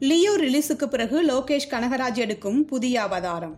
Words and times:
Leo 0.00 0.32
ரிலீஸுக்கு 0.36 0.84
பிறகு 0.84 1.22
லோகேஷ் 1.24 1.70
கனகராஜ் 1.70 2.14
எடுக்கும் 2.14 2.64
புதிய 2.64 3.02
அவதாரம். 3.02 3.56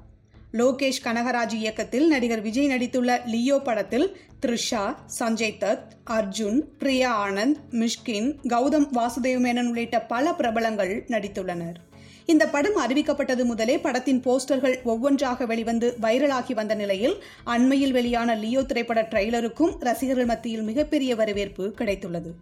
லோகேஷ் 0.53 1.01
கனகராஜ் 1.05 1.53
இயக்கத்தில் 1.55 2.07
நடிகர் 2.09 2.41
விஜய் 2.41 2.69
நடித்துள்ள 2.69 3.27
லியோ 3.27 3.59
படத்தில் 3.59 4.17
த்ரிஷா 4.47 4.95
சஞ்சய் 5.19 5.59
தத் 5.61 5.91
அர்ஜுன் 6.11 6.61
பிரியா 6.79 7.11
ஆனந்த் 7.29 7.61
மிஷ்கின் 7.71 8.31
கௌதம் 8.49 8.89
வாசுதேவ் 8.93 9.43
மேனன் 9.47 9.69
உள்ளிட்ட 9.69 10.01
பல 10.01 10.33
பிரபலங்கள் 10.33 11.05
நடித்துள்ளனர். 11.09 11.79
இந்த 12.27 12.49
படம் 12.49 12.77
அறிவிக்கப்பட்டது 12.77 13.45
முதலே 13.45 13.79
படத்தின் 13.79 14.21
போஸ்டர்கள் 14.21 14.83
ஒவ்வொன்றாக 14.83 15.47
வெளிவந்து 15.47 15.97
வைரலாகி 16.03 16.55
வந்த 16.55 16.75
நிலையில் 16.75 17.23
அண்மையில் 17.45 17.93
வெளியான 17.93 18.35
லியோ 18.35 18.63
திரைப்பட 18.63 19.03
ட்ரெய்லருக்கும் 19.03 19.77
ரசிகர்கள் 19.79 20.25
மத்தியில் 20.25 20.63
மிகப்பெரிய 20.63 21.15
வரவேற்பு 21.15 21.75
கிடைத்துள்ளது. 21.79 22.33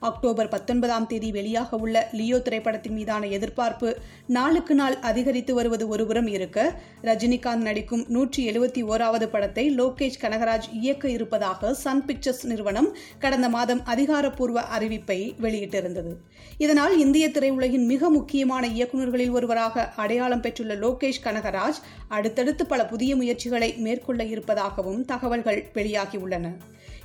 அக்டோபர் 0.00 0.48
பத்தொன்பதாம் 0.48 1.06
தேதி 1.06 1.30
வெளியாக 1.30 1.78
உள்ள 1.78 2.08
லியோ 2.12 2.38
திரைப்படத்தின் 2.38 2.92
மீதான 2.92 3.26
எதிர்பார்ப்பு 3.26 3.88
நாளுக்கு 4.26 4.74
நாள் 4.74 4.96
அதிகரித்து 5.00 5.54
வருவது 5.54 5.88
ஒருபுறம் 5.88 6.26
இருக்க 6.26 6.58
ரஜினிகாந்த் 7.02 7.66
நடிக்கும் 7.68 8.04
நூற்றி 8.08 8.50
எழுபத்தி 8.50 8.82
ஓராவது 8.84 9.26
படத்தை 9.26 9.64
லோகேஷ் 9.78 10.20
கனகராஜ் 10.22 10.68
இயக்க 10.72 11.08
இருப்பதாக 11.08 11.74
சன் 11.74 12.04
பிக்சர்ஸ் 12.04 12.46
நிறுவனம் 12.46 12.96
கடந்த 13.18 13.48
மாதம் 13.48 13.82
அதிகாரப்பூர்வ 13.84 14.64
அறிவிப்பை 14.78 15.18
வெளியிட்டிருந்தது. 15.40 16.12
இதனால் 16.58 16.98
இந்திய 16.98 17.28
திரையுலகின் 17.28 17.86
மிக 17.86 18.10
முக்கியமான 18.10 18.66
இயக்குநர்களில் 18.68 19.30
ஒருவராக 19.30 19.88
அடையாளம் 19.96 20.40
பெற்றுள்ள 20.40 20.74
லோகேஷ் 20.74 21.24
கனகராஜ் 21.24 21.80
அடுத்தடுத்து 22.08 22.66
பல 22.66 22.86
புதிய 22.86 23.16
முயற்சிகளை 23.16 23.76
மேற்கொள்ள 23.76 24.24
இருப்பதாகவும் 24.24 25.04
தகவல்கள் 25.04 25.70
வெளியாகியுள்ளன 25.74 26.46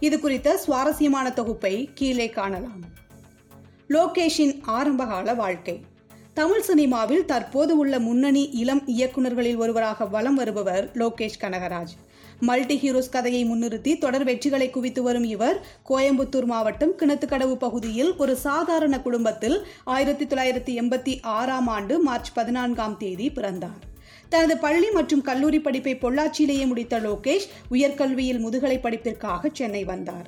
இது 0.06 0.20
குறித்த 0.20 0.58
சுவாரஸ்யமான 0.58 1.30
தொகுப்பை 1.30 1.90
கீழே 1.94 2.30
காணலாம். 2.30 2.82
லோகேஷின் 3.90 4.60
ஆரம்பகால 4.62 5.34
வாழ்க்கை. 5.34 5.82
தமிழ் 6.34 6.62
சினிமாவில் 6.62 7.26
தற்போது 7.26 7.78
உள்ள 7.78 8.00
முன்னணி 8.00 8.50
இளம் 8.54 8.82
இயக்குநர்களில் 8.88 9.56
ஒருவராக 9.56 10.06
வலம் 10.06 10.36
வருபவர் 10.36 10.92
லோகேஷ் 10.94 11.40
கனகராஜ். 11.40 11.94
மல்டி 12.40 12.78
ஹீரோஸ் 12.78 13.12
கதையை 13.12 13.46
முன்னிறுத்தி 13.46 13.98
தொடர் 13.98 14.26
வெற்றிகளை 14.26 14.70
குவித்து 14.70 15.04
வரும் 15.04 15.24
இவர் 15.24 15.66
கோயம்புத்தூர் 15.90 16.46
மாவட்டம் 16.46 16.98
கிணத்துக்கடவு 17.00 17.56
பகுதியில் 17.56 18.16
ஒரு 18.16 18.36
சாதாரண 18.36 19.02
குடும்பத்தில் 19.02 19.66
ஆயிரத்தி 19.84 20.26
தொள்ளாயிரத்தி 20.26 20.84
எண்பத்தி 20.84 21.16
ஆறாம் 21.22 21.68
ஆண்டு 21.68 22.00
மார்ச் 22.00 22.34
பதினான்காம் 22.34 22.98
தேதி 22.98 23.32
பிறந்தார். 23.32 23.92
தனது 24.34 24.56
பள்ளி 24.66 24.90
மற்றும் 24.98 25.24
கல்லூரி 25.30 25.60
படிப்பை 25.66 25.94
பொள்ளாச்சியிலேயே 26.04 26.66
முடித்த 26.72 26.96
லோகேஷ் 27.08 27.48
உயர்கல்வியில் 27.76 28.44
முதுகலை 28.46 28.78
படிப்பிற்காக 28.86 29.52
சென்னை 29.60 29.84
வந்தார். 29.92 30.28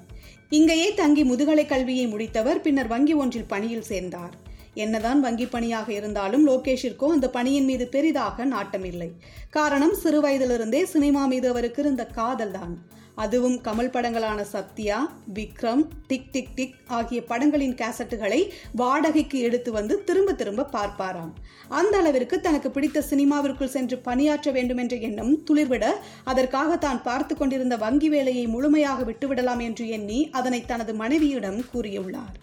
இங்கேயே 0.58 0.89
தங்கி 0.94 1.23
முதுகலை 1.23 1.66
கல்வியை 1.66 2.08
முடித்தவர் 2.14 2.64
பின்னர் 2.66 2.92
வங்கி 2.95 3.16
ஒன்றில் 3.23 3.52
பணியில் 3.53 3.88
சேர்ந்தார். 3.92 4.36
என்னதான் 4.84 5.20
வங்கி 5.26 5.48
பணியாக 5.54 5.90
இருந்தாலும் 6.00 6.44
லோகேஷிற்கோ 6.50 7.09
அந்த 7.16 7.30
பணியின் 7.38 7.70
மீது 7.70 7.88
பெரிதாக 7.95 8.45
நாட்டமில்லை. 8.45 9.09
காரணம் 9.58 9.95
சிறு 10.02 10.20
வயதிலிருந்தே 10.26 10.84
சினிமா 10.94 11.23
மீது 11.34 11.50
அவருக்கு 11.54 11.82
இருந்த 11.84 12.06
காதல் 12.20 12.56
தான் 12.59 12.76
அதுவும் 13.23 13.58
Kamal 13.66 13.92
படங்களான 13.94 14.40
Sathya 14.52 14.95
Vikram 15.36 15.84
tick 16.08 16.28
tick 16.34 16.52
tick 16.56 16.73
ஆகிய 16.98 17.20
படங்களின் 17.30 17.76
கேசட்டுகளை 17.82 18.40
வாடகைக்கு 18.82 19.38
எடுத்து 19.48 19.70
வந்து 19.78 19.95
திரும்ப 20.09 20.34
திரும்ப 20.42 20.67
பார்ப்பாராம். 20.73 21.32
அந்த 21.80 21.95
அளவிற்கு 21.98 22.38
தனக்கு 22.48 22.72
பிடித்த 22.72 23.06
சினிமாவிற்குள் 23.12 23.73
சென்று 23.76 24.00
பணியாற்ற 24.08 24.52
வேண்டும் 24.58 24.82
என்ற 24.84 24.98
எண்ணம் 25.10 25.34
துளிர்விட 25.50 25.94
அதற்காக 26.34 26.78
தான் 26.86 27.04
பார்த்து 27.10 27.36
கொண்டிருந்த 27.36 27.78
வங்கி 27.86 28.10
வேலையை 28.16 28.48
முழுமையாக 28.56 29.06
விட்டுவிடலாம் 29.12 29.64
என்று 29.67 29.88
எண்ணி 30.00 30.20
அதனை 30.39 30.62
தனது 30.73 30.95
மனைவியிடம் 31.04 31.62
கூறியுள்ளார். 31.73 32.36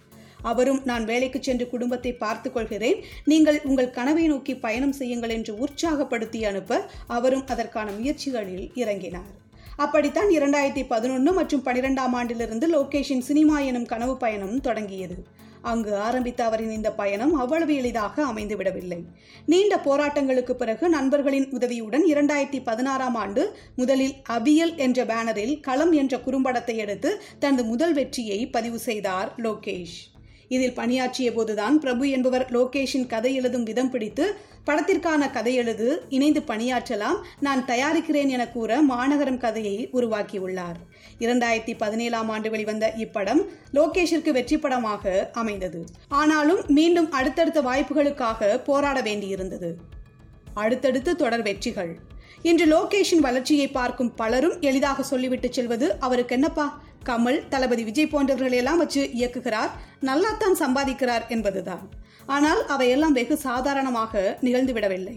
அவரும் 0.42 0.80
நான் 0.84 1.04
வேலைக்கு 1.04 1.38
சென்று 1.42 1.68
குடும்பத்தை 1.68 2.12
பார்த்துக் 2.12 2.54
கொள்கிறேன். 2.54 3.04
நீங்கள் 3.24 3.60
உங்கள் 3.64 3.90
கனவை 3.90 4.26
நோக்கி 4.26 4.54
பயணம் 4.54 4.92
செய்யுங்கள் 4.92 5.30
என்று 5.30 5.54
உற்சாகப்படுத்தி 5.54 6.44
அனுப்ப 6.44 6.80
அவரும் 7.06 7.46
அதற்கான 7.46 7.90
முயற்சிகளில் 7.90 8.70
இறங்கினார். 8.74 9.30
அப்படித்தான் 9.76 10.28
இரண்டாயிரத்தி 10.28 10.84
பதினொன்று 10.88 11.32
மற்றும் 11.32 11.64
பனிரெண்டாம் 11.64 12.12
ஆண்டிலிருந்து 12.12 12.66
லோகேஷின் 12.68 13.18
சினிமா 13.18 13.58
எனும் 13.58 13.84
கனவு 13.84 14.16
பயணம் 14.16 14.60
தொடங்கியது. 14.60 15.40
அங்கு 15.60 15.96
ஆரம்பித்த 15.96 16.44
அவரின் 16.44 16.70
இந்த 16.70 16.92
பயணம் 16.92 17.34
அவ்வளவு 17.34 17.74
எளிதாக 17.74 18.24
அமைந்துவிடவில்லை 18.24 19.04
நீண்ட 19.46 19.76
போராட்டங்களுக்கு 19.76 20.50
பிறகு 20.50 20.88
நண்பர்களின் 20.88 21.50
உதவியுடன் 21.50 22.04
இரண்டாயிரத்தி 22.04 22.60
பதினாறாம் 22.64 23.14
ஆண்டு 23.14 23.56
முதலில் 23.76 24.14
அபியல் 24.28 24.76
என்ற 24.76 25.04
பேனரில் 25.04 25.60
களம் 25.60 25.92
என்ற 25.92 26.16
குறும்படத்தை 26.18 26.76
எடுத்து 26.76 27.22
தனது 27.38 27.64
முதல் 27.64 27.94
வெற்றியை 27.94 28.46
பதிவு 28.46 28.78
செய்தார் 28.78 29.34
லோகேஷ். 29.36 30.11
இதில் 30.48 30.74
பணியாற்றிய 30.74 31.32
போதுதான் 31.32 31.78
பிரபு 31.78 32.08
என்பவர் 32.08 32.50
லோகேஷின் 32.50 33.06
கதை 33.06 33.34
எழுதும் 33.34 33.62
விதம் 33.62 33.90
பிடித்து 33.90 34.36
படத்திற்கான 34.66 35.30
கதை 35.30 35.54
எழுது 35.54 36.02
இணைந்து 36.08 36.40
பணியாற்றலாம் 36.40 37.18
நான் 37.40 37.64
தயாரிக்கிறேன் 37.64 38.28
என 38.28 38.48
கூற 38.48 38.80
மாநகரம் 38.80 39.38
கதையை 39.38 39.88
உருவாக்கியுள்ளார். 39.92 40.76
இரண்டாயிரத்தி 41.18 41.74
பதினேழாம் 41.78 42.28
ஆண்டு 42.28 42.50
வெளிவந்த 42.50 42.92
இப்படம் 42.96 43.46
லோகேஷிற்கு 43.74 44.30
வெற்றி 44.30 44.58
படமாக 44.58 45.30
அமைந்தது. 45.32 45.84
ஆனாலும் 46.08 46.60
மீண்டும் 46.66 47.10
அடுத்தடுத்த 47.10 47.60
வாய்ப்புகளுக்காக 47.60 48.64
போராட 48.64 49.00
வேண்டியிருந்தது. 49.00 49.74
அடுத்தடுத்து 50.54 51.16
தொடர் 51.16 51.42
வெற்றிகள். 51.42 51.98
இன்று 52.42 52.66
லோகேஷின் 52.66 53.18
வளர்ச்சியை 53.18 53.68
பார்க்கும் 53.68 54.14
பலரும் 54.14 54.60
எளிதாக 54.60 55.02
சொல்லிவிட்டு 55.02 55.52
செல்வது 55.52 55.98
அவருக்கு 55.98 56.34
என்னப்பா 56.34 56.81
கமல் 57.08 57.48
தளபதி 57.48 57.84
விஜய் 57.84 58.12
போன்றவர்களையெல்லாம் 58.12 58.76
வச்சு 58.76 59.10
இயக்குகிறார். 59.14 59.70
நல்லாத்தான் 60.00 60.56
சம்பாதிக்கிறார் 60.58 61.26
என்பதுதான். 61.28 61.84
ஆனால் 62.26 62.66
அவையெல்லாம் 62.66 63.12
வெகு 63.12 63.36
சாதாரணமாக 63.36 64.38
நிகழ்ந்துவிடவில்லை. 64.42 65.16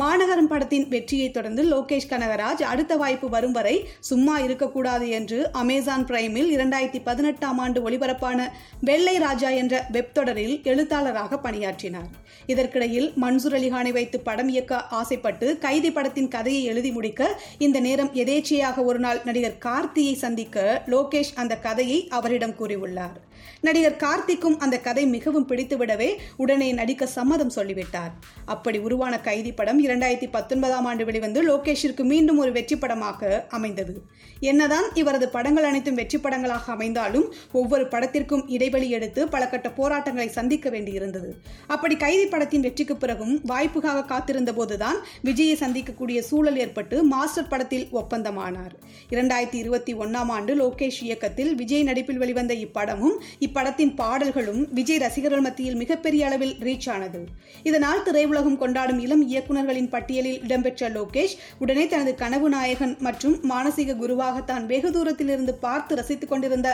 மாநகரம் 0.00 0.48
படத்தின் 0.50 0.84
வெற்றியை 0.88 1.28
தொடர்ந்து 1.30 1.62
லோகேஷ் 1.70 2.08
கனகராஜ் 2.10 2.62
அடுத்த 2.62 2.96
வாய்ப்பு 2.96 3.28
வரும் 3.28 3.52
வரை 3.52 3.74
சும்மா 4.08 4.34
இருக்கக்கூடாது 4.38 5.06
என்று 5.08 5.38
அமேசான் 5.52 6.04
பிரைமில் 6.04 6.50
இரண்டாயிரத்தி 6.56 7.00
பதினெட்டாம் 7.04 7.58
ஆண்டு 7.58 7.80
ஒளிபரப்பான 7.90 8.48
வெள்ளை 8.80 9.14
ராஜா 9.18 9.50
என்ற 9.60 9.86
வெப் 9.90 10.12
தொடரில் 10.14 10.54
எழுத்தாளராக 10.62 11.38
பணியாற்றினார். 11.38 12.10
இதற்கிடையில் 12.46 13.08
மன்சூர் 13.22 13.56
அலிகானை 13.60 13.92
வைத்து 13.92 14.20
படம் 14.20 14.48
இயக்க 14.48 14.82
ஆசைப்பட்டு 15.00 15.48
கைதி 15.58 15.92
படத்தின் 15.92 16.32
கதையை 16.36 16.64
எழுதி 16.64 16.92
முடிக்க 16.92 17.40
இந்த 17.58 17.80
நேரம் 17.80 18.12
எதேச்சையாக 18.24 18.84
ஒரு 18.84 18.98
நாள் 18.98 19.22
நடிகர் 19.24 19.62
கார்த்தியை 19.64 20.14
சந்திக்க 20.24 20.82
லோகேஷ் 20.86 21.34
அந்த 21.34 21.56
கதையை 21.68 22.00
அவரிடம் 22.10 22.56
கூறியுள்ளார். 22.60 23.18
நடிகர் 23.60 24.00
கார்த்திக்கும் 24.04 24.56
அந்த 24.56 24.78
கதை 24.78 25.06
மிகவும் 25.06 25.48
பிடித்துவிடவே 25.48 26.10
உடனே 26.36 26.72
நடிக்க 26.72 27.06
சம்மதம் 27.06 27.54
சொல்லிவிட்டார். 27.56 28.12
அப்படி 28.44 28.78
உருவான 28.78 29.20
கைதி 29.20 29.52
படம் 29.52 29.80
இரண்டாயிரத்தி 29.84 30.28
பத்தொன்பதாம் 30.30 30.84
ஆண்டு 30.84 31.04
வெளிவந்து 31.04 31.42
லோகேஷிற்கு 31.48 32.04
மீண்டும் 32.04 32.38
ஒரு 32.38 32.52
வெற்றி 32.52 32.78
படமாக 32.78 33.46
அமைந்தது. 33.48 33.94
என்னதான் 34.40 34.86
இவரது 34.94 35.28
படங்கள் 35.28 35.64
அனைத்தும் 35.64 35.94
வெற்றி 35.94 36.18
படங்களாக 36.18 36.72
அமைந்தாலும் 36.72 37.26
ஒவ்வொரு 37.52 37.84
படத்திற்கும் 37.86 38.44
இடைவெளி 38.48 38.90
எடுத்து 38.90 39.28
பல 39.28 39.48
கட்ட 39.48 39.70
போராட்டங்களை 39.70 40.28
சந்திக்க 40.28 40.70
வேண்டியிருந்தது. 40.70 41.30
அப்படி 41.66 41.96
கைதி 41.96 42.26
படத்தின் 42.26 42.60
வெற்றிக்கு 42.60 42.96
பிறகும் 42.96 43.34
வாய்ப்புக்காக 43.48 44.04
காத்திருந்த 44.04 44.52
போதுதான் 44.52 44.98
விஜயை 45.24 45.54
சந்திக்கக்கூடிய 45.64 46.18
சூழல் 46.18 46.56
ஏற்பட்டு 46.56 47.04
மாஸ்டர் 47.04 47.48
படத்தில் 47.48 47.86
ஒப்பந்தமானார். 47.92 48.74
இரண்டாயிரத்தி 49.10 49.54
இருபத்தி 49.54 49.94
ஒன்னாம் 49.94 50.30
ஆண்டு 50.36 50.54
லோகேஷ் 50.54 51.02
இயக்கத்தில் 51.02 51.54
விஜய் 51.54 51.82
நடிப்பில் 51.82 52.18
வெளிவந்த 52.18 52.54
இப்படமும் 52.54 53.16
இப்படத்தின் 53.46 53.92
பாடல்களும் 54.00 54.62
விஜய் 54.78 55.00
ரசிகர்கள் 55.02 55.44
மத்தியில் 55.46 55.78
மிகப்பெரிய 55.82 56.22
அளவில் 56.28 56.54
ரீச் 56.66 56.88
ஆனது. 56.94 57.20
இதனால் 57.68 58.04
திரையுலகம் 58.06 58.58
கொண்டாடும் 58.62 59.00
இளம் 59.06 59.24
இயக்குநர்களின் 59.28 59.90
பட்டியலில் 59.94 60.40
இடம்பெற்ற 60.42 60.88
லோகேஷ் 60.88 61.36
உடனே 61.58 61.86
தனது 61.86 62.14
கனவு 62.14 62.48
நாயகன் 62.48 62.96
மற்றும் 63.06 63.36
மானசீக 63.50 63.96
குருவாக 63.96 64.40
தான் 64.40 64.66
வெகு 64.66 64.92
தூரத்தில் 64.92 65.28
இருந்து 65.28 65.54
பார்த்து 65.66 65.94
ரசித்துக் 65.94 66.32
கொண்டிருந்த 66.32 66.70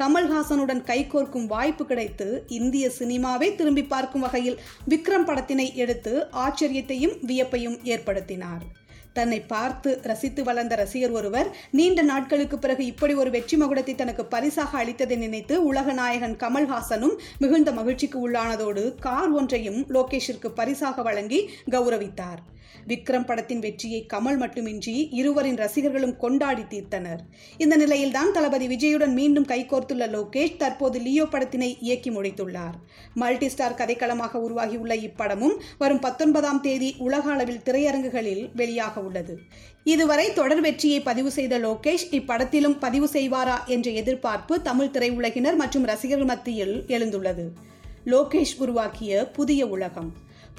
கமல்ஹாசனுடன் 0.00 0.82
கைகோர்க்கும் 0.90 1.46
வாய்ப்பு 1.46 1.86
கிடைத்து 1.86 2.28
இந்திய 2.58 2.90
சினிமாவை 2.98 3.48
திரும்பி 3.54 3.84
பார்க்கும் 3.84 4.20
வகையில் 4.20 4.60
விக்ரம் 4.88 5.28
படத்தினை 5.30 5.68
எடுத்து 5.84 6.12
ஆச்சரியத்தையும் 6.44 7.16
வியப்பையும் 7.26 7.78
ஏற்படுத்தினார். 7.94 8.64
தன்னை 9.18 9.40
பார்த்து 9.52 9.90
ரசித்து 10.10 10.42
வளர்ந்த 10.48 10.74
ரசிகர் 10.82 11.16
ஒருவர் 11.18 11.48
நீண்ட 11.70 12.02
நாட்களுக்கு 12.10 12.58
பிறகு 12.58 12.84
இப்படி 12.92 13.16
ஒரு 13.22 13.32
வெற்றி 13.36 13.58
மகுடத்தை 13.62 13.94
தனக்கு 13.94 14.24
பரிசாக 14.34 14.78
அளித்ததை 14.82 15.18
நினைத்து 15.24 15.56
உலக 15.70 15.92
நாயகன் 15.92 16.36
கமல்ஹாசனும் 16.44 17.16
மிகுந்த 17.38 17.72
மகிழ்ச்சிக்கு 17.78 18.20
உள்ளானதோடு 18.26 18.84
கார் 19.06 19.32
ஒன்றையும் 19.40 19.80
லோகேஷிற்கு 19.96 20.50
பரிசாக 20.60 21.02
வழங்கி 21.08 21.40
கௌரவித்தார். 21.74 22.40
விக்ரம் 22.90 23.26
படத்தின் 23.28 23.62
வெற்றியை 23.64 23.98
கமல் 24.12 24.38
மட்டுமின்றி 24.42 24.94
இருவரின் 25.18 25.58
ரசிகர்களும் 25.62 26.14
கொண்டாடி 26.22 26.64
தீர்த்தனர். 26.72 27.20
இந்த 27.62 27.74
நிலையில்தான் 27.76 28.32
தளபதி 28.36 28.66
விஜயுடன் 28.72 29.14
மீண்டும் 29.18 29.46
கைகோர்த்துள்ள 29.50 30.06
லோகேஷ் 30.14 30.56
தற்போது 30.62 30.98
லியோ 31.06 31.24
படத்தினை 31.32 31.70
இயக்கி 31.86 32.10
முடித்துள்ளார். 32.10 32.76
மல்டி 33.22 33.48
ஸ்டார் 33.54 33.78
கதைக்களமாக 33.80 34.40
உருவாகியுள்ள 34.46 34.96
இப்படமும் 35.08 35.56
வரும் 35.82 36.02
பத்தொன்பதாம் 36.06 36.62
தேதி 36.66 36.90
உலக 37.06 37.24
அளவில் 37.34 37.64
திரையரங்குகளில் 37.68 38.44
வெளியாக 38.54 39.02
உள்ளது. 39.08 39.34
இதுவரை 39.94 40.26
தொடர் 40.38 40.62
வெற்றியை 40.66 41.00
பதிவு 41.08 41.32
செய்த 41.38 41.54
லோகேஷ் 41.58 42.06
இப்படத்திலும் 42.18 42.78
பதிவு 42.84 43.08
செய்வாரா 43.16 43.58
என்ற 43.74 43.90
எதிர்பார்ப்பு 44.02 44.56
தமிழ் 44.68 44.94
திரையுலகினர் 44.94 45.60
மற்றும் 45.64 45.88
ரசிகர்கள் 45.92 46.30
மத்தியில் 46.32 46.76
எழுந்துள்ளது. 46.96 47.46
லோகேஷ் 48.14 48.56
உருவாக்கிய 48.64 49.28
புதிய 49.38 49.62
உலகம். 49.76 50.10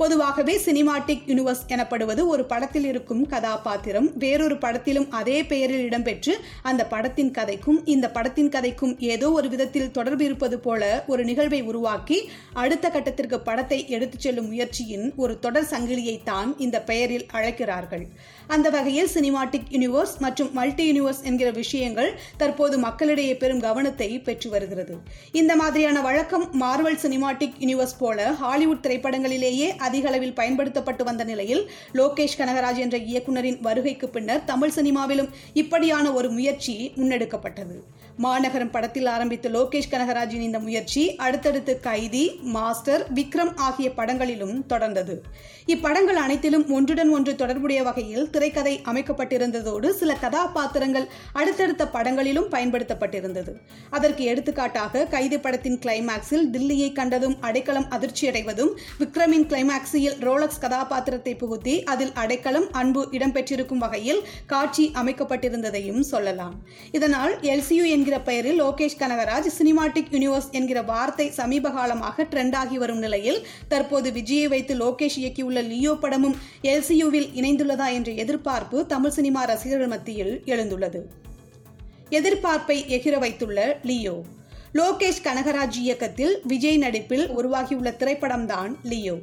பொதுவாகவே 0.01 0.53
சினிமாட்டிக் 0.65 1.23
யூனிவர்ஸ் 1.29 1.63
எனப்படுவது 1.73 2.21
ஒரு 2.33 2.43
படத்தில் 2.51 2.85
இருக்கும் 2.91 3.23
கதாபாத்திரம். 3.31 4.07
வேறொரு 4.17 4.57
படத்திலும் 4.57 5.07
அதே 5.19 5.37
பெயரில் 5.49 5.83
இடம்பெற்று 5.89 6.33
அந்த 6.69 6.81
படத்தின் 6.93 7.31
கதைக்கும் 7.37 7.79
இந்த 7.93 8.07
படத்தின் 8.17 8.51
கதைக்கும் 8.53 8.93
ஏதோ 9.13 9.29
ஒரு 9.39 9.47
விதத்தில் 9.53 9.91
தொடர்பு 9.97 10.23
இருப்பது 10.29 10.59
போல 10.67 11.03
ஒரு 11.07 11.23
நிகழ்வை 11.29 11.61
உருவாக்கி 11.71 12.19
அடுத்த 12.63 12.91
கட்டத்திற்கு 12.95 13.39
படத்தை 13.49 13.79
எடுத்துச் 13.95 14.25
செல்லும் 14.27 14.49
முயற்சியின் 14.53 15.07
ஒரு 15.15 15.35
தொடர் 15.45 15.69
சங்கிலியை 15.73 16.15
தான் 16.31 16.51
இந்த 16.57 16.79
பெயரில் 16.91 17.27
அழைக்கிறார்கள். 17.39 18.05
அந்த 18.53 18.67
வகையில் 18.69 19.09
சினிமாட்டிக் 19.13 19.67
யூனிவர்ஸ் 19.69 20.13
மற்றும் 20.19 20.47
மல்டி 20.53 20.83
யூனிவர்ஸ் 20.89 21.19
என்கிற 21.23 21.49
விஷயங்கள் 21.51 22.09
தற்போது 22.37 22.75
மக்களிடையே 22.77 23.33
பெரும் 23.37 23.59
கவனத்தை 23.59 24.07
பெற்று 24.19 24.49
வருகிறது. 24.49 24.93
இந்த 25.31 25.55
மாதிரியான 25.55 26.01
வழக்கம் 26.01 26.45
மார்வல் 26.61 26.97
சினிமாட்டிக் 27.03 27.57
யூனிவர்ஸ் 27.59 27.95
போல 27.99 28.31
ஹாலிவுட் 28.31 28.83
திரைப்படங்களிலேயே 28.87 29.67
அதிக 29.87 30.07
அளவில் 30.07 30.33
பயன்படுத்தப்பட்டு 30.33 31.03
வந்த 31.03 31.23
நிலையில் 31.23 31.63
லோகேஷ் 31.93 32.37
கனகராஜ் 32.37 32.81
என்ற 32.85 32.97
இயக்குனரின் 32.97 33.59
வருகைக்கு 33.61 34.09
பின்னர் 34.09 34.45
தமிழ் 34.45 34.75
சினிமாவிலும் 34.75 35.29
இப்படியான 35.53 36.13
ஒரு 36.13 36.29
முயற்சி 36.29 36.75
முன்னெடுக்கப்பட்டது. 36.95 37.77
மாநகரம் 38.17 38.71
படத்தில் 38.71 39.05
ஆரம்பித்த 39.05 39.49
லோகேஷ் 39.49 39.91
கனகராஜின் 39.91 40.47
இந்த 40.47 40.59
முயற்சி 40.59 41.03
அடுத்தடுத்து 41.15 41.79
கைதி 41.79 42.25
மாஸ்டர் 42.55 43.05
விக்ரம் 43.13 43.53
ஆகிய 43.67 43.89
படங்களிலும் 43.91 44.65
தொடர்ந்தது. 44.69 45.15
இப்படங்கள் 45.73 46.19
அனைத்திலும் 46.25 46.67
ஒன்றுடன் 46.71 47.09
ஒன்று 47.09 47.35
தொடர்புடைய 47.35 47.83
வகையில் 47.83 48.29
திரைக்கதை 48.39 48.73
அமைக்கப்பட்டிருந்ததோடு 48.89 49.87
சில 49.99 50.11
கதாபாத்திரங்கள் 50.23 51.07
அடுத்தடுத்த 51.39 51.83
படங்களிலும் 51.95 52.47
பயன்படுத்தப்பட்டிருந்தது. 52.51 53.51
அதற்கு 53.95 54.23
எடுத்துக்காட்டாக 54.31 55.01
கைது 55.13 55.37
படத்தின் 55.45 55.79
கிளைமேக்ஸில் 55.83 56.45
தில்லியை 56.53 56.89
கண்டதும் 56.99 57.35
அடைக்கலம் 57.47 57.87
அதிர்ச்சியடைவதும் 57.95 58.71
விக்ரமின் 59.01 59.45
கிளைமாக்ஸில் 59.51 60.15
ரோலக்ஸ் 60.27 60.61
கதாபாத்திரத்தை 60.65 61.33
புகுத்தி 61.41 61.75
அதில் 61.93 62.13
அடைக்கலம் 62.23 62.67
அன்பு 62.81 63.01
இடம்பெற்றிருக்கும் 63.17 63.81
வகையில் 63.85 64.21
காட்சி 64.53 64.85
அமைக்கப்பட்டிருந்ததையும் 65.01 66.01
சொல்லலாம். 66.11 66.55
இதனால் 66.99 67.35
எல்சியு 67.53 67.87
என்கிற 67.95 68.15
பெயரில் 68.29 68.59
லோகேஷ் 68.63 68.97
கனகராஜ் 69.01 69.51
சினிமாட்டிக் 69.57 70.13
யூனிவர்ஸ் 70.15 70.49
என்கிற 70.59 70.81
வார்த்தை 70.91 71.27
சமீப 71.39 71.73
காலமாக 71.79 72.27
ட்ரெண்டாகி 72.33 72.79
வரும் 72.85 73.03
நிலையில் 73.07 73.41
தற்போது 73.73 74.09
விஜயை 74.19 74.47
வைத்து 74.55 74.75
லோகேஷ் 74.85 75.19
இயக்கியுள்ள 75.23 75.67
லியோ 75.73 75.95
படமும் 76.05 76.37
எல்சியுவில் 76.71 77.29
இணைந்துள்ளதா 77.41 77.89
என்ற 77.99 78.09
எதிர்பார்ப்பு 78.29 78.85
தமிழ் 78.85 79.09
சினிமா 79.09 79.43
ரசிகர்கள் 79.43 79.87
மத்தியில் 79.87 80.41
எழுந்துள்ளது. 80.45 80.99
எதிர்பார்ப்பை 82.09 82.77
எகிர 82.95 83.19
வைத்துள்ள 83.19 83.79
லியோ 83.83 84.23
லோகேஷ் 84.73 85.23
கனகராஜ் 85.23 85.75
இயக்கத்தில் 85.75 86.39
விஜய் 86.43 86.77
நடிப்பில் 86.77 87.29
உருவாகியுள்ள 87.29 87.89
திரைப்படம்தான் 87.91 88.75
லியோ. 88.83 89.15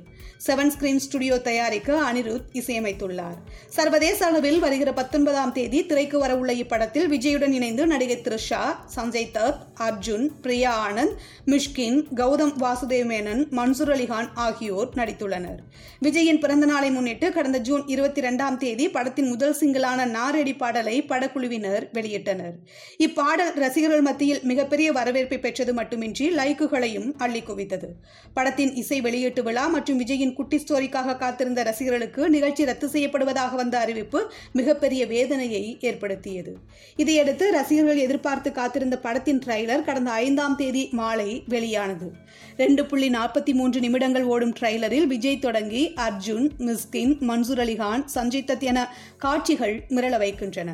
செவன் 0.46 0.70
ஸ்கிரீன் 0.74 1.00
ஸ்டுடியோ 1.04 1.38
தயாரிக்க 1.38 2.12
அனிருத் 2.12 2.48
இசையமைத்துள்ளார். 2.52 3.38
சர்வதேச 3.68 4.26
அளவில் 4.26 4.58
வருகிற 4.58 4.92
பத்தொன்பதாம் 4.92 5.52
தேதி 5.52 5.86
திரைக்கு 5.86 6.18
வரவுள்ள 6.24 6.52
இப்படத்தில் 6.62 7.08
விஜயுடன் 7.14 7.50
இணைந்து 7.50 7.86
நடிகை 7.86 8.16
த்ரிஷா 8.16 8.60
சஞ்சய் 8.96 9.30
தத் 9.36 9.62
அர்ஜுன் 9.86 10.26
பிரியா 10.42 10.72
ஆனந்த் 10.88 11.14
மிஷ்கின் 11.46 11.98
கௌதம் 12.14 12.54
வாசுதேவ் 12.64 13.08
மேனன் 13.12 13.42
மன்சூர் 13.58 13.92
அலிகான் 13.96 14.28
ஆகியோர் 14.34 14.88
நடித்துள்ளனர். 14.94 15.60
விஜயின் 16.02 16.38
பிறந்த 16.38 16.66
நாளை 16.66 16.90
முன்னிட்டு 16.90 17.32
கடந்த 17.32 17.58
ஜூன் 17.58 17.84
இருபத்தி 17.86 18.20
இரண்டாம் 18.20 18.58
தேதி 18.58 18.88
படத்தின் 18.88 19.28
முதல் 19.28 19.56
சிங்கிளான 19.60 20.06
நாரடி 20.16 20.56
பாடலை 20.56 21.02
படக்குழுவினர் 21.02 21.86
வெளியிட்டனர். 21.92 22.54
இப்பாடல் 22.98 23.52
ரசிகர்கள் 23.54 24.00
மத்தியில் 24.00 24.42
மிகப்பெரிய 24.42 24.92
வரவேற்பை 24.92 25.38
பெற்றது 25.38 25.74
மட்டுமின்றி 25.74 26.28
லைக்குகளையும் 26.36 27.10
அள்ளி 27.18 27.42
குவித்தது 27.42 27.90
படத்தின் 28.34 28.74
இசை 28.74 29.00
வெளியீட்டு 29.00 29.42
விழா 29.42 29.66
மற்றும் 29.66 30.00
விஜயின் 30.06 30.32
குட்டி 30.32 30.56
ஸ்டோரிக்காக 30.56 31.16
காத்திருந்த 31.16 31.62
ரசிகர்களுக்கு 31.62 32.28
நிகழ்ச்சி 32.30 32.64
ரத்து 32.64 32.86
செய்யப்படுவதாக 32.86 33.54
வந்த 33.54 33.78
அறிவிப்பு 33.78 34.32
மிகப்பெரிய 34.52 35.06
வேதனையை 35.06 35.78
ஏற்படுத்தியது. 35.80 36.52
இதையடுத்து 36.96 37.50
ரசிகர்கள் 37.50 37.96
எதிர்பார்த்து 37.96 38.52
காத்திருந்த 38.52 38.98
படத்தின் 38.98 39.38
ட்ரைலர் 39.46 39.84
கடந்த 39.84 40.10
ஐந்தாம் 40.10 40.56
தேதி 40.56 40.88
மாலை 40.92 41.42
வெளியானது. 41.48 42.12
ரெண்டு 42.56 42.86
புள்ளி 42.86 43.10
நாற்பத்தி 43.10 43.52
மூன்று 43.52 43.80
நிமிடங்கள் 43.80 44.22
ஓடும் 44.22 44.54
ட்ரைலரில் 44.60 45.06
விஜய் 45.06 45.38
தொடங்கி 45.38 45.92
அர்ஜுன் 45.96 46.46
மிஸ்கின் 46.58 47.14
மன்சூர் 47.30 47.62
அலிகான் 47.64 48.04
சஞ்சய் 48.14 48.48
தத் 48.50 48.66
என 48.72 48.88
காட்சிகள் 49.18 49.84
மிரள 49.88 50.18
வைக்கின்றன. 50.18 50.72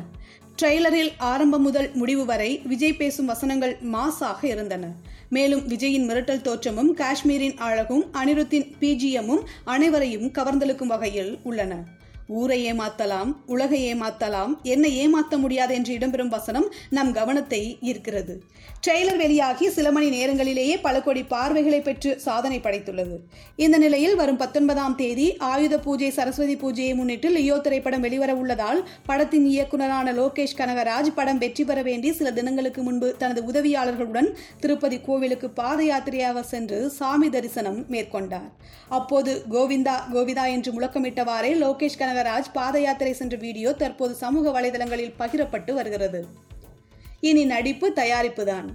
ட்ரெய்லரில் 0.61 1.09
ஆரம்பம் 1.17 1.61
முதல் 1.61 1.87
முடிவு 1.93 2.25
வரை 2.25 2.61
விஜய் 2.63 2.93
பேசும் 2.93 3.25
வசனங்கள் 3.25 3.77
மாசாக 3.93 4.43
இருந்தன. 4.43 4.91
மேலும் 5.29 5.61
விஜயின் 5.67 6.05
மிரட்டல் 6.09 6.41
தோற்றமும் 6.41 6.91
காஷ்மீரின் 6.95 7.57
அழகும் 7.57 8.03
அனிருத்தின் 8.13 8.67
பிஜிஎம்மும் 8.79 9.43
அனைவரையும் 9.63 10.27
கவர்ந்தெழுக்கும் 10.31 10.91
வகையில் 10.93 11.39
உள்ளன. 11.43 11.73
ஊரை 12.27 12.59
ஏமாத்தலாம் 12.71 13.31
உலகை 13.45 13.79
ஏமாத்தலாம் 13.93 14.53
என்ன 14.73 14.87
ஏமாத்த 15.03 15.37
முடியாது 15.37 15.73
என்று 15.75 15.93
இடம்பெறும் 15.97 16.33
வசனம் 16.35 16.67
நம் 16.89 17.11
கவனத்தை 17.11 17.61
ஈர்க்கிறது. 17.89 18.35
ட்ரெய்லர் 18.85 19.19
வெளியாகி 19.21 19.65
சில 19.69 19.87
மணி 19.91 20.07
நேரங்களிலேயே 20.15 20.75
பல 20.85 20.95
கோடி 21.01 21.21
பார்வைகளை 21.23 21.79
பெற்று 21.81 22.11
சாதனை 22.25 22.57
படைத்துள்ளது. 22.59 23.15
இந்த 23.55 23.77
நிலையில் 23.77 24.15
வரும் 24.21 24.39
பத்தொன்பதாம் 24.41 24.95
தேதி 25.01 25.27
ஆயுத 25.51 25.75
பூஜை 25.85 26.09
சரஸ்வதி 26.17 26.55
பூஜையை 26.63 26.93
முன்னிட்டு 26.99 27.29
லியோ 27.29 27.57
திரைப்படம் 27.57 28.03
வெளிவர 28.05 28.31
உள்ளதால் 28.41 28.81
படத்தின் 29.09 29.47
இயக்குநரான 29.53 30.13
லோகேஷ் 30.19 30.57
கனகராஜ் 30.59 31.11
படம் 31.19 31.41
வெற்றி 31.43 31.65
பெற 31.65 31.81
வேண்டி 31.89 32.11
சில 32.19 32.31
தினங்களுக்கு 32.31 32.83
முன்பு 32.83 33.09
தனது 33.21 33.43
உதவியாளர்களுடன் 33.51 34.29
திருப்பதி 34.63 34.99
கோவிலுக்கு 35.07 35.49
பாத 35.61 35.79
யாத்திரையாக 35.83 36.43
சென்று 36.53 36.79
சாமி 36.97 37.29
தரிசனம் 37.29 37.79
மேற்கொண்டார். 37.95 38.49
அப்போது 38.97 39.31
கோவிந்தா 39.55 39.95
கோவிதா 40.15 40.45
என்று 40.55 40.71
முழக்கமிட்டவாறே 40.71 41.53
லோகேஷ் 41.63 41.99
கனக 42.01 42.12
கனகராஜ் 42.13 42.49
பாத 42.53 42.75
யாத்திரை 42.79 43.13
சென்ற 43.13 43.35
வீடியோ 43.43 43.69
தற்போது 43.73 44.13
சமூக 44.13 44.45
வலைதளங்களில் 44.55 45.13
பகிரப்பட்டு 45.19 45.71
வருகிறது. 45.77 46.19
இனி 47.29 47.43
நடிப்பு 47.45 47.87
தயாரிப்பு 47.93 48.43
தான். 48.45 48.67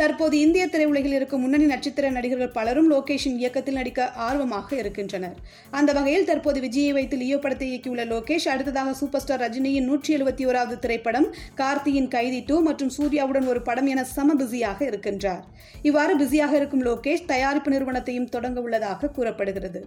தற்போது 0.00 0.34
இந்திய 0.44 0.64
திரையுலகில் 0.72 1.14
இருக்கும் 1.16 1.42
முன்னணி 1.44 1.66
நட்சத்திர 1.70 2.10
நடிகர்கள் 2.14 2.52
பலரும் 2.54 2.86
லோகேஷின் 2.92 3.34
இயக்கத்தில் 3.40 3.76
நடிக்க 3.78 4.06
ஆர்வமாக 4.26 4.68
இருக்கின்றனர். 4.82 5.34
அந்த 5.78 5.90
வகையில் 5.98 6.26
தற்போது 6.30 6.58
விஜயை 6.64 6.92
வைத்து 6.98 7.16
லியோ 7.22 7.38
படத்தை 7.42 7.66
இயக்கியுள்ள 7.70 8.04
லோகேஷ் 8.12 8.46
அடுத்ததாக 8.52 8.94
சூப்பர் 9.00 9.22
ஸ்டார் 9.24 9.42
ரஜினியின் 9.44 9.86
நூற்றி 9.90 10.10
எழுபத்தி 10.16 10.44
ஓராவது 10.50 10.76
திரைப்படம் 10.84 11.26
கார்த்தியின் 11.60 12.08
கைதி 12.14 12.40
டூ 12.48 12.56
மற்றும் 12.68 12.92
சூர்யாவுடன் 12.96 13.48
ஒரு 13.52 13.62
படம் 13.68 13.90
என 13.94 14.04
சம 14.14 14.36
பிஸியாக 14.40 14.80
இருக்கின்றார். 14.90 15.42
இவ்வாறு 15.88 16.14
பிஸியாக 16.22 16.56
இருக்கும் 16.60 16.84
லோகேஷ் 16.88 17.26
தயாரிப்பு 17.32 17.72
நிறுவனத்தையும் 17.74 18.28
தொடங்க 18.36 18.58
உள்ளதாக 18.64 19.12
கூறப்படுகிறது. 19.18 19.82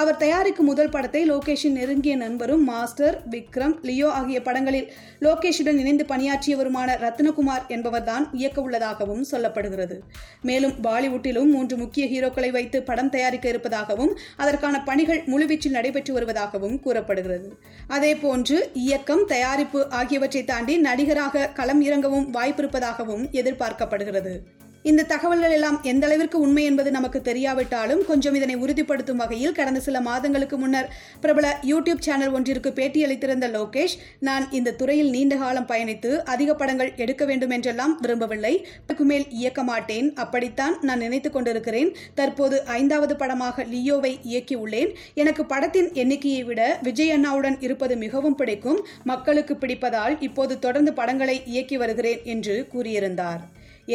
அவர் 0.00 0.20
தயாரிக்கும் 0.24 0.70
முதல் 0.72 0.92
படத்தை 0.96 1.22
லோகேஷின் 1.32 1.78
நெருங்கிய 1.80 2.16
நண்பரும் 2.24 2.64
மாஸ்டர் 2.72 3.18
விக்ரம் 3.36 3.76
லியோ 3.90 4.10
ஆகிய 4.22 4.40
படங்களில் 4.48 4.90
லோகேஷுடன் 5.28 5.80
இணைந்து 5.84 6.06
பணியாற்றியவருமான 6.14 6.98
ரத்னகுமார் 7.06 7.64
என்பவர்தான் 7.76 8.26
இயக்க 8.40 8.60
உள்ளதாகவும் 8.66 9.24
சொல்ல 9.30 9.48
சொல்லப்படுகிறது 9.50 9.96
மேலும் 10.42 10.74
பாலிவுட்டிலும் 10.82 11.50
மூன்று 11.54 11.76
முக்கிய 11.76 12.04
ஹீரோக்களை 12.06 12.50
வைத்து 12.50 12.82
படம் 12.82 13.10
தயாரிக்க 13.10 13.48
இருப்பதாகவும் 13.48 14.12
அதற்கான 14.36 14.82
பணிகள் 14.82 15.22
முழுவீச்சில் 15.26 15.76
நடைபெற்று 15.78 16.12
வருவதாகவும் 16.18 16.78
கூறப்படுகிறது. 16.80 17.48
அதேபோன்று 17.88 18.58
இயக்கம் 18.72 19.24
தயாரிப்பு 19.26 19.90
ஆகியவற்றை 19.90 20.44
தாண்டி 20.44 20.76
நடிகராக 20.80 21.46
களம் 21.54 21.82
இறங்கவும் 21.82 22.28
வாய்ப்பிருப்பதாகவும் 22.34 23.26
எதிர்பார்க்கப்படுகிறது. 23.40 24.34
இந்த 24.82 25.02
தகவல்கள் 25.02 25.50
எல்லாம் 25.50 25.82
எந்த 25.82 26.06
அளவிற்கு 26.06 26.40
உண்மை 26.40 26.64
என்பது 26.64 26.90
நமக்கு 26.90 27.18
தெரியாவிட்டாலும் 27.18 28.04
கொஞ்சம் 28.04 28.34
இதனை 28.34 28.54
உறுதிப்படுத்தும் 28.56 29.16
வகையில் 29.16 29.52
கடந்த 29.52 29.80
சில 29.80 30.00
மாதங்களுக்கு 30.00 30.56
முன்னர் 30.58 30.88
பிரபல 31.20 31.58
யூடியூப் 31.62 31.98
சேனல் 31.98 32.32
ஒன்றிற்கு 32.32 32.70
பேட்டியளித்திருந்த 32.70 33.48
லோகேஷ் 33.48 33.96
நான் 34.20 34.50
இந்த 34.50 34.72
துறையில் 34.72 35.10
நீண்ட 35.10 35.36
காலம் 35.36 35.66
பயணித்து 35.66 36.22
அதிக 36.24 36.54
படங்கள் 36.54 36.92
எடுக்க 36.96 37.24
வேண்டும் 37.24 37.50
என்றெல்லாம் 37.50 37.98
விரும்பவில்லை. 38.00 38.66
மேல் 38.98 39.26
இயக்க 39.30 39.62
மாட்டேன். 39.62 40.14
அப்படித்தான் 40.14 40.78
நான் 40.80 40.98
நினைத்துக் 40.98 41.32
கொண்டிருக்கிறேன். 41.32 41.96
தற்போது 42.14 42.64
ஐந்தாவது 42.64 43.16
படமாக 43.16 43.64
லியோவை 43.64 44.18
இயக்கியுள்ளேன். 44.30 44.90
எனக்கு 45.14 45.44
படத்தின் 45.44 45.92
எண்ணிக்கையை 45.92 46.42
விட 46.44 46.78
விஜய் 46.82 47.10
அண்ணாவுடன் 47.10 47.60
இருப்பது 47.60 47.96
மிகவும் 47.96 48.34
பிடிக்கும். 48.34 48.86
மக்களுக்கு 49.04 49.54
பிடிப்பதால் 49.54 50.16
இப்போது 50.20 50.58
தொடர்ந்து 50.58 50.92
படங்களை 50.92 51.42
இயக்கி 51.44 51.76
வருகிறேன் 51.76 52.20
என்று 52.24 52.66
கூறியிருந்தார். 52.74 53.40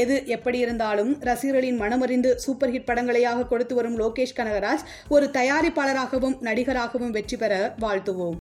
எது 0.04 0.16
எப்படி 0.36 0.58
இருந்தாலும் 0.66 1.12
ரசிகர்களின் 1.30 1.80
மனமறிந்து 1.82 2.32
சூப்பர் 2.44 2.72
ஹிட் 2.74 2.88
படங்களையாக 2.90 3.46
கொடுத்து 3.52 3.74
வரும் 3.80 3.98
லோகேஷ் 4.02 4.38
கனகராஜ் 4.40 4.84
ஒரு 5.16 5.28
தயாரிப்பாளராகவும் 5.38 6.36
நடிகராகவும் 6.48 7.14
வெற்றி 7.18 7.38
பெற 7.38 7.54
வாழ்த்துவோம். 7.84 8.34